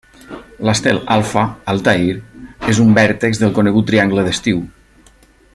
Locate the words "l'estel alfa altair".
0.67-2.15